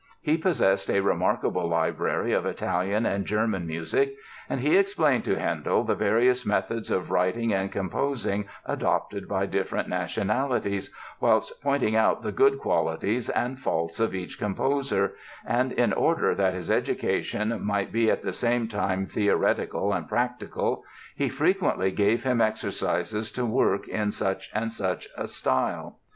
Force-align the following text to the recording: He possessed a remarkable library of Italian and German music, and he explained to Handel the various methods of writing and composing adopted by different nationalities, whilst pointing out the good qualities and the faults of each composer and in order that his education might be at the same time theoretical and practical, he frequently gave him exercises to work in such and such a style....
He 0.19 0.35
possessed 0.35 0.89
a 0.89 0.99
remarkable 0.99 1.67
library 1.67 2.33
of 2.33 2.43
Italian 2.43 3.05
and 3.05 3.23
German 3.23 3.67
music, 3.67 4.15
and 4.49 4.59
he 4.59 4.75
explained 4.75 5.23
to 5.25 5.39
Handel 5.39 5.83
the 5.83 5.93
various 5.93 6.43
methods 6.43 6.89
of 6.89 7.11
writing 7.11 7.53
and 7.53 7.71
composing 7.71 8.45
adopted 8.65 9.27
by 9.27 9.45
different 9.45 9.87
nationalities, 9.87 10.89
whilst 11.19 11.61
pointing 11.61 11.95
out 11.95 12.23
the 12.23 12.31
good 12.31 12.57
qualities 12.57 13.29
and 13.29 13.57
the 13.57 13.61
faults 13.61 13.99
of 13.99 14.15
each 14.15 14.39
composer 14.39 15.13
and 15.45 15.71
in 15.71 15.93
order 15.93 16.33
that 16.33 16.55
his 16.55 16.71
education 16.71 17.63
might 17.63 17.91
be 17.91 18.09
at 18.09 18.23
the 18.23 18.33
same 18.33 18.67
time 18.67 19.05
theoretical 19.05 19.93
and 19.93 20.09
practical, 20.09 20.83
he 21.15 21.29
frequently 21.29 21.91
gave 21.91 22.23
him 22.23 22.41
exercises 22.41 23.31
to 23.31 23.45
work 23.45 23.87
in 23.87 24.11
such 24.11 24.49
and 24.55 24.71
such 24.73 25.07
a 25.15 25.27
style.... 25.27 25.99